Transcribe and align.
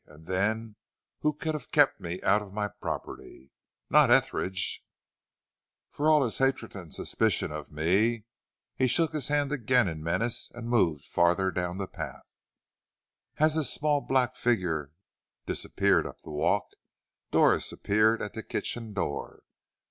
And 0.07 0.25
then 0.25 0.77
who 1.19 1.31
could 1.31 1.53
have 1.53 1.69
kept 1.69 1.99
me 2.01 2.19
out 2.23 2.41
of 2.41 2.51
my 2.51 2.69
property? 2.69 3.51
Not 3.87 4.09
Etheridge, 4.09 4.83
for 5.91 6.09
all 6.09 6.23
his 6.23 6.39
hatred 6.39 6.75
and 6.75 6.91
suspicion 6.91 7.51
of 7.51 7.71
me." 7.71 8.25
He 8.75 8.87
shook 8.87 9.13
his 9.13 9.27
hand 9.27 9.51
again 9.51 9.87
in 9.87 10.01
menace 10.01 10.49
and 10.55 10.67
moved 10.67 11.05
farther 11.05 11.51
down 11.51 11.77
the 11.77 11.85
path. 11.85 12.35
As 13.37 13.53
his 13.53 13.71
small 13.71 14.01
black 14.01 14.35
figure 14.35 14.91
disappeared 15.45 16.07
up 16.07 16.21
the 16.21 16.31
walk 16.31 16.71
Doris 17.29 17.71
appeared 17.71 18.23
at 18.23 18.33
the 18.33 18.41
kitchen 18.41 18.93
door. 18.93 19.43